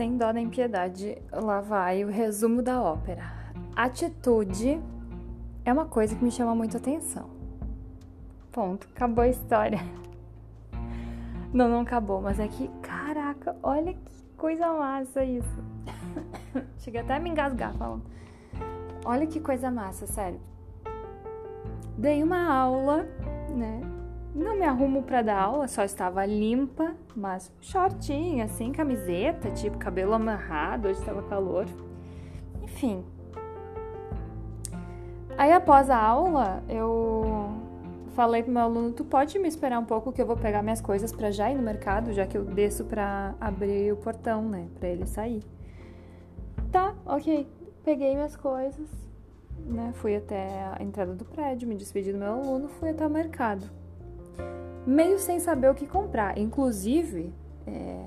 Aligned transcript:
sem 0.00 0.16
dó 0.16 0.32
nem 0.32 0.48
piedade, 0.48 1.20
lá 1.30 1.60
vai 1.60 2.02
o 2.06 2.08
resumo 2.08 2.62
da 2.62 2.80
ópera. 2.80 3.22
Atitude 3.76 4.80
é 5.62 5.70
uma 5.70 5.84
coisa 5.84 6.16
que 6.16 6.24
me 6.24 6.30
chama 6.30 6.54
muito 6.54 6.74
atenção. 6.74 7.28
Ponto, 8.50 8.88
acabou 8.96 9.24
a 9.24 9.28
história. 9.28 9.78
Não, 11.52 11.68
não 11.68 11.80
acabou, 11.80 12.22
mas 12.22 12.38
é 12.40 12.48
que, 12.48 12.68
caraca, 12.80 13.54
olha 13.62 13.92
que 13.92 14.24
coisa 14.38 14.72
massa 14.72 15.22
isso. 15.22 15.64
Chega 16.78 17.02
até 17.02 17.16
a 17.16 17.20
me 17.20 17.28
engasgar 17.28 17.74
falando. 17.74 18.04
Olha 19.04 19.26
que 19.26 19.38
coisa 19.38 19.70
massa, 19.70 20.06
sério. 20.06 20.40
Dei 21.98 22.22
uma 22.22 22.50
aula, 22.50 23.06
né? 23.50 23.82
Não 24.34 24.56
me 24.56 24.64
arrumo 24.64 25.02
para 25.02 25.22
dar 25.22 25.42
aula, 25.42 25.66
só 25.66 25.82
estava 25.82 26.24
limpa, 26.24 26.94
mas 27.16 27.52
shortinho, 27.60 28.44
assim, 28.44 28.70
camiseta, 28.70 29.50
tipo 29.50 29.76
cabelo 29.76 30.14
amarrado, 30.14 30.86
hoje 30.86 31.00
estava 31.00 31.20
calor. 31.24 31.66
Enfim. 32.62 33.04
Aí 35.36 35.52
após 35.52 35.90
a 35.90 35.96
aula, 35.96 36.62
eu 36.68 37.50
falei 38.14 38.42
pro 38.44 38.52
meu 38.52 38.62
aluno, 38.62 38.92
tu 38.92 39.04
pode 39.04 39.36
me 39.36 39.48
esperar 39.48 39.80
um 39.80 39.84
pouco 39.84 40.12
que 40.12 40.22
eu 40.22 40.26
vou 40.26 40.36
pegar 40.36 40.62
minhas 40.62 40.80
coisas 40.80 41.10
para 41.10 41.32
já 41.32 41.50
ir 41.50 41.56
no 41.56 41.62
mercado, 41.62 42.12
já 42.12 42.24
que 42.24 42.38
eu 42.38 42.44
desço 42.44 42.84
para 42.84 43.34
abrir 43.40 43.92
o 43.92 43.96
portão, 43.96 44.48
né, 44.48 44.68
para 44.78 44.88
ele 44.88 45.06
sair. 45.06 45.42
Tá, 46.70 46.94
OK. 47.04 47.48
Peguei 47.82 48.14
minhas 48.14 48.36
coisas, 48.36 48.88
né, 49.58 49.90
fui 49.94 50.14
até 50.14 50.70
a 50.78 50.82
entrada 50.82 51.14
do 51.14 51.24
prédio, 51.24 51.66
me 51.66 51.74
despedi 51.74 52.12
do 52.12 52.18
meu 52.18 52.34
aluno, 52.34 52.68
fui 52.68 52.90
até 52.90 53.04
o 53.04 53.10
mercado 53.10 53.80
meio 54.86 55.18
sem 55.18 55.38
saber 55.38 55.70
o 55.70 55.74
que 55.74 55.86
comprar. 55.86 56.38
Inclusive, 56.38 57.32
é, 57.66 58.04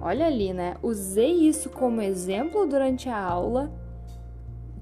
olha 0.00 0.26
ali, 0.26 0.52
né? 0.52 0.76
Usei 0.82 1.32
isso 1.48 1.70
como 1.70 2.00
exemplo 2.00 2.66
durante 2.66 3.08
a 3.08 3.18
aula, 3.18 3.70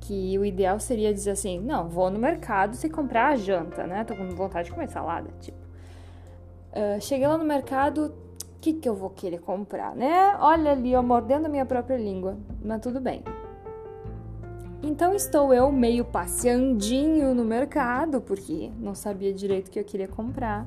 que 0.01 0.39
o 0.39 0.45
ideal 0.45 0.81
seria 0.81 1.13
dizer 1.13 1.33
assim: 1.33 1.61
não, 1.61 1.89
vou 1.89 2.11
no 2.11 2.19
mercado 2.19 2.75
se 2.77 2.89
comprar 2.89 3.29
a 3.29 3.37
janta, 3.37 3.87
né? 3.87 4.05
Tô 4.05 4.15
com 4.15 4.29
vontade 4.31 4.69
de 4.69 4.75
comer 4.75 4.89
salada, 4.89 5.31
tipo. 5.41 5.59
Uh, 6.71 7.01
cheguei 7.01 7.27
lá 7.27 7.37
no 7.37 7.45
mercado, 7.45 8.07
o 8.07 8.61
que, 8.61 8.75
que 8.75 8.89
eu 8.89 8.95
vou 8.95 9.11
querer 9.11 9.41
comprar, 9.41 9.95
né? 9.97 10.37
Olha 10.39 10.73
ali, 10.73 10.93
eu 10.93 11.03
mordendo 11.03 11.47
a 11.47 11.49
minha 11.49 11.67
própria 11.67 11.97
língua, 11.97 12.39
mas 12.63 12.81
tudo 12.81 13.01
bem. 13.01 13.25
Então 14.83 15.13
estou 15.13 15.53
eu 15.53 15.71
meio 15.71 16.05
passeandinho 16.05 17.35
no 17.35 17.45
mercado, 17.45 18.21
porque 18.21 18.71
não 18.79 18.95
sabia 18.95 19.33
direito 19.33 19.69
o 19.69 19.71
que 19.71 19.79
eu 19.79 19.85
queria 19.85 20.09
comprar. 20.09 20.67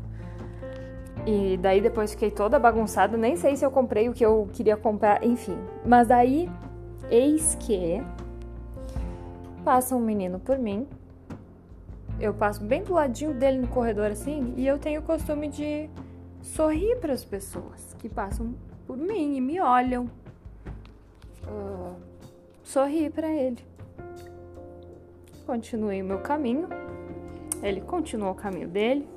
E 1.26 1.58
daí 1.58 1.80
depois 1.80 2.12
fiquei 2.12 2.30
toda 2.30 2.60
bagunçada, 2.60 3.16
nem 3.16 3.38
sei 3.38 3.56
se 3.56 3.66
eu 3.66 3.72
comprei 3.72 4.10
o 4.10 4.14
que 4.14 4.26
eu 4.26 4.50
queria 4.52 4.76
comprar, 4.76 5.24
enfim. 5.24 5.58
Mas 5.86 6.08
daí, 6.08 6.50
eis 7.10 7.56
que 7.56 8.04
passa 9.64 9.96
um 9.96 10.02
menino 10.02 10.40
por 10.40 10.58
mim. 10.58 10.86
Eu 12.20 12.34
passo 12.34 12.64
bem 12.64 12.84
do 12.84 12.94
ladinho 12.94 13.34
dele 13.34 13.60
no 13.60 13.68
corredor 13.68 14.12
assim, 14.12 14.54
e 14.58 14.68
eu 14.68 14.78
tenho 14.78 15.00
o 15.02 15.04
costume 15.04 15.48
de 15.48 15.90
sorrir 16.42 16.98
para 16.98 17.14
as 17.14 17.24
pessoas 17.24 17.96
que 18.00 18.10
passam 18.10 18.54
por 18.86 18.98
mim 18.98 19.38
e 19.38 19.42
me 19.42 19.62
olham. 19.62 20.10
Uh, 21.48 21.96
sorri 22.64 23.10
para 23.10 23.32
ele. 23.32 23.60
Continuei 25.46 26.02
o 26.02 26.06
meu 26.06 26.20
caminho. 26.20 26.68
Ele 27.62 27.80
continuou 27.82 28.32
o 28.32 28.36
caminho 28.36 28.68
dele. 28.68 29.08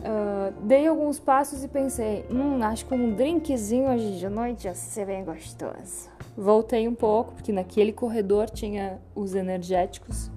Uh, 0.00 0.52
dei 0.62 0.86
alguns 0.86 1.18
passos 1.18 1.62
e 1.62 1.68
pensei, 1.68 2.24
hum, 2.30 2.62
acho 2.62 2.86
que 2.86 2.94
um 2.94 3.12
drinkzinho 3.12 3.90
hoje 3.90 4.18
de 4.18 4.28
noite 4.30 4.64
ia 4.64 4.74
ser 4.74 5.04
bem 5.04 5.22
gostoso. 5.22 6.08
Voltei 6.36 6.88
um 6.88 6.94
pouco, 6.94 7.34
porque 7.34 7.52
naquele 7.52 7.92
corredor 7.92 8.48
tinha 8.48 8.98
os 9.14 9.34
energéticos. 9.34 10.30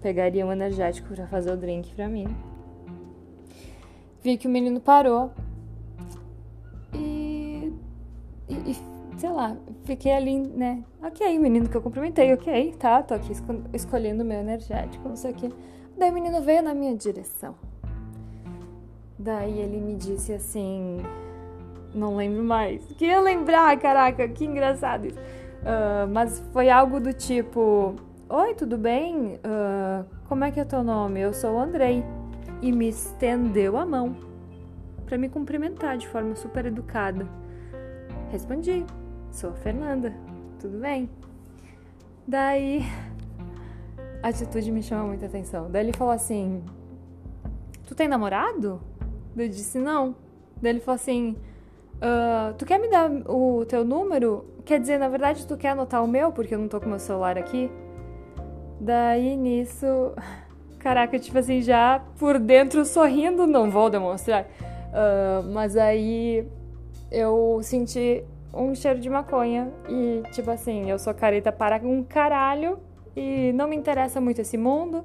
Pegaria 0.00 0.46
um 0.46 0.52
energético 0.52 1.14
para 1.14 1.26
fazer 1.26 1.52
o 1.52 1.56
drink 1.56 1.94
para 1.94 2.08
mim. 2.08 2.34
Vi 4.22 4.38
que 4.38 4.46
o 4.46 4.50
menino 4.50 4.80
parou. 4.80 5.32
E, 6.94 7.70
e, 8.48 8.54
e, 8.54 8.76
sei 9.18 9.30
lá, 9.30 9.54
fiquei 9.84 10.12
ali, 10.12 10.38
né? 10.38 10.82
Ok, 11.02 11.38
menino 11.38 11.68
que 11.68 11.76
eu 11.76 11.82
cumprimentei, 11.82 12.32
ok, 12.32 12.74
tá, 12.78 13.02
tô 13.02 13.12
aqui 13.12 13.32
escolhendo 13.74 14.22
o 14.22 14.26
meu 14.26 14.40
energético, 14.40 15.06
não 15.06 15.16
sei 15.16 15.32
o 15.32 15.34
que. 15.34 15.50
Daí 15.98 16.10
o 16.10 16.14
menino 16.14 16.40
veio 16.40 16.62
na 16.62 16.72
minha 16.72 16.96
direção. 16.96 17.54
Daí 19.18 19.60
ele 19.60 19.80
me 19.80 19.94
disse 19.94 20.32
assim. 20.32 21.02
Não 21.94 22.16
lembro 22.16 22.42
mais. 22.42 22.84
Queria 22.98 23.20
lembrar, 23.20 23.78
caraca, 23.78 24.26
que 24.28 24.44
engraçado 24.44 25.06
isso. 25.06 25.18
Uh, 25.18 26.08
mas 26.12 26.40
foi 26.52 26.68
algo 26.68 27.00
do 27.00 27.12
tipo: 27.12 27.94
Oi, 28.28 28.54
tudo 28.54 28.76
bem? 28.76 29.36
Uh, 29.36 30.04
como 30.28 30.44
é 30.44 30.50
que 30.50 30.58
é 30.58 30.64
teu 30.64 30.82
nome? 30.82 31.20
Eu 31.20 31.32
sou 31.32 31.54
o 31.54 31.58
Andrei. 31.58 32.04
E 32.60 32.72
me 32.72 32.88
estendeu 32.88 33.76
a 33.76 33.84
mão 33.84 34.16
para 35.06 35.18
me 35.18 35.28
cumprimentar 35.28 35.96
de 35.98 36.08
forma 36.08 36.34
super 36.34 36.66
educada. 36.66 37.28
Respondi: 38.30 38.84
Sou 39.30 39.50
a 39.50 39.54
Fernanda. 39.54 40.12
Tudo 40.58 40.78
bem? 40.78 41.08
Daí 42.26 42.82
a 44.22 44.28
atitude 44.28 44.72
me 44.72 44.82
chama 44.82 45.04
muita 45.04 45.26
atenção. 45.26 45.70
Daí 45.70 45.84
ele 45.84 45.92
falou 45.92 46.12
assim: 46.12 46.64
Tu 47.86 47.94
tem 47.94 48.08
namorado? 48.08 48.80
Eu 49.36 49.48
disse, 49.48 49.78
não. 49.78 50.14
Daí 50.60 50.72
ele 50.72 50.80
falou 50.80 50.96
assim: 50.96 51.36
uh, 51.96 52.54
Tu 52.54 52.64
quer 52.64 52.78
me 52.78 52.88
dar 52.88 53.10
o 53.28 53.64
teu 53.66 53.84
número? 53.84 54.44
Quer 54.64 54.80
dizer, 54.80 54.98
na 54.98 55.08
verdade, 55.08 55.46
tu 55.46 55.56
quer 55.56 55.70
anotar 55.70 56.02
o 56.02 56.08
meu, 56.08 56.32
porque 56.32 56.54
eu 56.54 56.58
não 56.58 56.68
tô 56.68 56.80
com 56.80 56.88
meu 56.88 56.98
celular 56.98 57.36
aqui? 57.36 57.70
Daí 58.80 59.36
nisso. 59.36 59.86
Caraca, 60.78 61.18
tipo 61.18 61.38
assim, 61.38 61.62
já 61.62 62.02
por 62.18 62.38
dentro 62.38 62.84
sorrindo, 62.84 63.46
não 63.46 63.70
vou 63.70 63.88
demonstrar. 63.88 64.42
Uh, 64.42 65.42
mas 65.52 65.76
aí 65.76 66.46
eu 67.10 67.58
senti 67.62 68.22
um 68.52 68.74
cheiro 68.74 69.00
de 69.00 69.08
maconha 69.08 69.72
e, 69.88 70.22
tipo 70.32 70.50
assim, 70.50 70.90
eu 70.90 70.98
sou 70.98 71.12
careta 71.14 71.50
para 71.50 71.76
um 71.78 72.02
caralho 72.02 72.78
e 73.16 73.52
não 73.54 73.66
me 73.66 73.76
interessa 73.76 74.20
muito 74.20 74.40
esse 74.40 74.56
mundo. 74.56 75.04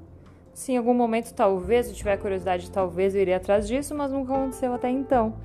Se 0.60 0.74
em 0.74 0.78
algum 0.78 0.94
momento, 0.94 1.34
talvez, 1.34 1.88
eu 1.88 1.94
tiver 1.94 2.18
curiosidade, 2.18 2.70
talvez 2.70 3.16
eu 3.16 3.22
iria 3.22 3.38
atrás 3.38 3.66
disso, 3.66 3.96
mas 3.96 4.12
nunca 4.12 4.34
aconteceu 4.34 4.74
até 4.74 4.90
então. 4.90 5.36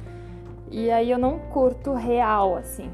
E 0.73 0.91
aí 0.91 1.09
eu 1.09 1.19
não 1.19 1.39
curto 1.39 1.93
real, 1.93 2.57
assim. 2.57 2.91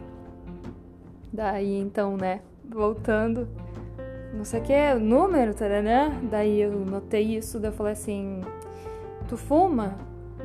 Daí 1.33 1.81
então, 1.81 2.19
né, 2.19 2.43
voltando, 2.63 3.49
não 4.35 4.45
sei 4.45 4.61
o 4.61 4.63
que, 4.63 4.95
número, 4.97 5.55
taranã. 5.55 6.13
Daí 6.31 6.61
eu 6.61 6.73
notei 6.85 7.39
isso, 7.39 7.59
daí 7.59 7.71
eu 7.71 7.75
falei 7.75 7.95
assim: 7.95 8.43
Tu 9.27 9.39
fuma? 9.39 9.97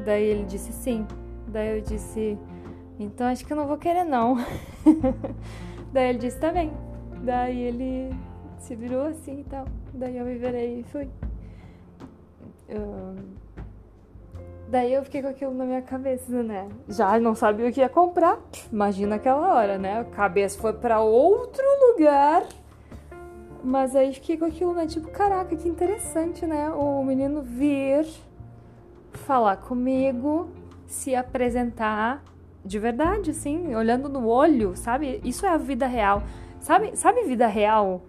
Daí 0.05 0.23
ele 0.23 0.45
disse 0.45 0.71
sim. 0.71 1.05
Daí 1.45 1.77
eu 1.77 1.81
disse: 1.81 2.39
Então 2.97 3.27
acho 3.27 3.45
que 3.45 3.51
eu 3.51 3.57
não 3.57 3.67
vou 3.67 3.77
querer, 3.77 4.05
não. 4.05 4.37
daí 5.91 6.07
ele 6.07 6.19
disse: 6.19 6.39
Tá 6.39 6.53
bem. 6.53 6.71
Daí 7.21 7.63
ele 7.63 8.15
se 8.59 8.77
virou 8.77 9.07
assim 9.07 9.41
e 9.41 9.43
tal. 9.43 9.65
Daí 9.93 10.15
eu 10.15 10.23
me 10.23 10.37
virei 10.37 10.79
e 10.79 10.83
fui. 10.83 11.09
Daí 14.67 14.93
eu 14.93 15.03
fiquei 15.03 15.21
com 15.21 15.27
aquilo 15.27 15.53
na 15.53 15.63
minha 15.63 15.81
cabeça, 15.81 16.41
né? 16.41 16.67
Já 16.89 17.19
não 17.19 17.35
sabia 17.35 17.69
o 17.69 17.71
que 17.71 17.81
ia 17.81 17.89
comprar. 17.89 18.39
Imagina 18.71 19.15
aquela 19.15 19.53
hora, 19.53 19.77
né? 19.77 19.99
A 19.99 20.03
cabeça 20.03 20.59
foi 20.59 20.73
para 20.73 20.99
outro 20.99 21.63
lugar. 21.87 22.43
Mas 23.63 23.95
aí 23.95 24.13
fiquei 24.13 24.37
com 24.37 24.45
aquilo, 24.45 24.73
né? 24.73 24.85
Tipo, 24.87 25.07
caraca, 25.09 25.55
que 25.55 25.69
interessante, 25.69 26.45
né? 26.45 26.69
O 26.71 27.03
menino 27.03 27.41
vir 27.41 28.05
falar 29.13 29.57
comigo, 29.57 30.49
se 30.87 31.15
apresentar 31.15 32.23
de 32.63 32.79
verdade, 32.79 33.31
assim, 33.31 33.75
olhando 33.75 34.09
no 34.09 34.27
olho, 34.27 34.75
sabe? 34.75 35.21
Isso 35.23 35.45
é 35.45 35.49
a 35.49 35.57
vida 35.57 35.85
real. 35.85 36.23
Sabe, 36.59 36.95
sabe 36.95 37.23
vida 37.23 37.45
real? 37.45 38.01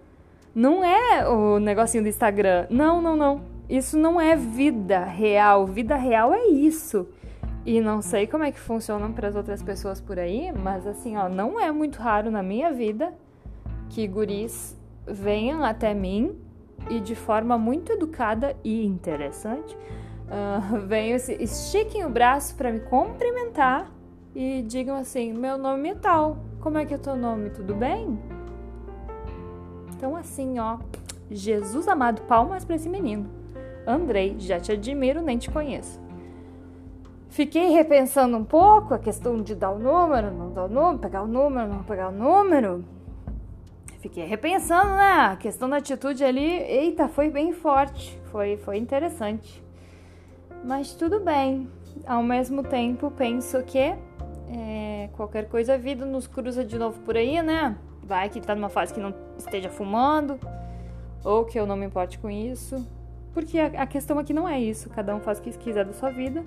Não 0.53 0.83
é 0.83 1.27
o 1.27 1.59
negocinho 1.59 2.03
do 2.03 2.09
Instagram. 2.09 2.65
Não, 2.69 2.99
não, 2.99 3.15
não 3.15 3.56
isso 3.69 3.97
não 3.97 4.19
é 4.19 4.35
vida 4.35 5.03
real. 5.03 5.65
Vida 5.65 5.95
real 5.95 6.33
é 6.33 6.47
isso. 6.47 7.07
E 7.65 7.81
não 7.81 8.01
sei 8.01 8.25
como 8.25 8.45
é 8.45 8.51
que 8.51 8.59
funcionam 8.59 9.11
para 9.11 9.27
as 9.27 9.35
outras 9.35 9.61
pessoas 9.61 9.99
por 9.99 10.17
aí, 10.17 10.53
mas 10.53 10.87
assim, 10.87 11.17
ó, 11.17 11.27
não 11.27 11.59
é 11.59 11.69
muito 11.69 11.99
raro 11.99 12.31
na 12.31 12.41
minha 12.41 12.71
vida 12.71 13.13
que 13.89 14.07
guris 14.07 14.73
venham 15.05 15.63
até 15.63 15.93
mim 15.93 16.37
e 16.89 17.01
de 17.01 17.13
forma 17.13 17.57
muito 17.57 17.91
educada 17.91 18.55
e 18.63 18.85
interessante 18.85 19.75
uh, 20.27 20.79
venham, 20.87 21.17
estiquem 21.17 22.05
o 22.05 22.09
braço 22.09 22.55
para 22.55 22.71
me 22.71 22.79
cumprimentar 22.79 23.91
e 24.33 24.61
digam 24.61 24.95
assim: 24.95 25.33
meu 25.33 25.57
nome 25.57 25.89
é 25.89 25.95
tal, 25.95 26.37
como 26.61 26.77
é 26.77 26.85
que 26.85 26.93
é 26.93 26.97
teu 26.97 27.17
nome? 27.17 27.49
Tudo 27.49 27.75
bem? 27.75 28.17
Então, 29.95 30.15
assim, 30.15 30.59
ó, 30.59 30.77
Jesus 31.29 31.87
amado, 31.87 32.21
palmas 32.21 32.63
para 32.63 32.75
esse 32.75 32.87
menino. 32.87 33.36
Andrei, 33.87 34.35
já 34.37 34.59
te 34.59 34.73
admiro, 34.73 35.21
nem 35.21 35.37
te 35.37 35.49
conheço. 35.49 35.99
Fiquei 37.29 37.69
repensando 37.69 38.35
um 38.35 38.43
pouco 38.43 38.93
a 38.93 38.99
questão 38.99 39.41
de 39.41 39.55
dar 39.55 39.71
o 39.71 39.79
número, 39.79 40.29
não 40.31 40.51
dar 40.51 40.65
o 40.65 40.67
número, 40.67 40.97
pegar 40.99 41.21
o 41.23 41.27
número, 41.27 41.67
não 41.69 41.83
pegar 41.83 42.09
o 42.09 42.11
número. 42.11 42.83
Fiquei 43.99 44.25
repensando, 44.25 44.95
né? 44.95 45.27
A 45.31 45.35
questão 45.37 45.69
da 45.69 45.77
atitude 45.77 46.23
ali, 46.23 46.61
eita, 46.63 47.07
foi 47.07 47.29
bem 47.29 47.53
forte, 47.53 48.19
foi, 48.25 48.57
foi 48.57 48.77
interessante. 48.77 49.63
Mas 50.65 50.93
tudo 50.93 51.19
bem. 51.19 51.69
Ao 52.05 52.21
mesmo 52.21 52.63
tempo, 52.63 53.09
penso 53.11 53.63
que 53.63 53.95
é, 54.49 55.09
qualquer 55.13 55.47
coisa 55.47 55.75
a 55.75 55.77
vida 55.77 56.05
nos 56.05 56.27
cruza 56.27 56.63
de 56.63 56.77
novo 56.77 56.99
por 57.01 57.15
aí, 57.15 57.41
né? 57.41 57.77
Vai 58.03 58.29
que 58.29 58.41
tá 58.41 58.53
numa 58.55 58.69
fase 58.69 58.93
que 58.93 58.99
não 58.99 59.13
esteja 59.37 59.69
fumando, 59.69 60.39
ou 61.23 61.45
que 61.45 61.59
eu 61.59 61.65
não 61.65 61.75
me 61.75 61.85
importe 61.85 62.17
com 62.19 62.29
isso. 62.29 62.85
Porque 63.37 63.59
a, 63.59 63.85
questão 63.85 64.17
aqui 64.17 64.33
não 64.33 64.49
é 64.49 64.59
isso, 64.59 64.89
cada 64.89 65.15
um 65.15 65.19
faz 65.19 65.37
o 65.37 65.43
que 65.43 65.51
quiser 65.51 65.85
da 65.85 65.93
sua 65.93 66.09
vida. 66.09 66.43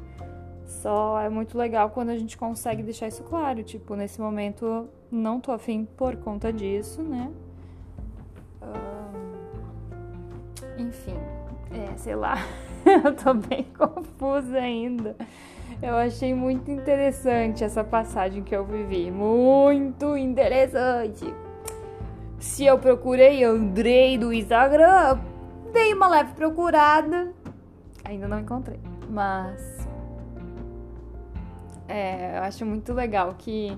Só 0.66 1.20
é 1.20 1.28
muito 1.28 1.56
legal 1.56 1.90
quando 1.90 2.08
a 2.08 2.18
gente 2.18 2.36
consegue 2.36 2.82
deixar 2.82 3.06
isso 3.06 3.22
claro. 3.22 3.62
Tipo, 3.62 3.94
nesse 3.94 4.20
momento 4.20 4.88
não 5.08 5.38
tô 5.38 5.52
afim 5.52 5.84
por 5.96 6.16
conta 6.16 6.52
disso, 6.52 7.00
né? 7.00 7.30
enfim, 10.76 11.14
é, 11.70 11.96
sei 11.96 12.16
lá. 12.16 12.38
eu 12.84 13.14
tô 13.14 13.34
bem 13.34 13.66
confusa 13.78 14.58
ainda. 14.58 15.14
Eu 15.80 15.94
achei 15.94 16.34
muito 16.34 16.72
interessante 16.72 17.62
essa 17.62 17.84
passagem 17.84 18.42
que 18.42 18.56
eu 18.56 18.64
vivi. 18.64 19.12
Muito 19.12 20.16
interessante. 20.16 21.32
Se 22.40 22.64
eu 22.64 22.76
procurei 22.80 23.44
Andrei 23.44 24.18
do 24.18 24.32
Instagram, 24.32 25.20
dei 25.70 25.94
uma 25.94 26.08
leve 26.08 26.34
procurada. 26.34 27.32
Ainda 28.04 28.28
não 28.28 28.40
encontrei. 28.40 28.80
Mas 29.08 29.88
é, 31.88 32.38
eu 32.38 32.42
acho 32.42 32.64
muito 32.64 32.92
legal 32.92 33.34
que 33.34 33.76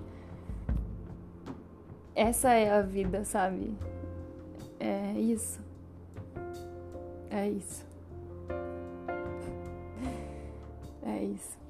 essa 2.14 2.52
é 2.52 2.70
a 2.70 2.82
vida, 2.82 3.24
sabe? 3.24 3.74
É 4.78 5.12
isso. 5.18 5.60
É 7.30 7.48
isso. 7.48 7.86
É 11.04 11.20
isso. 11.24 11.61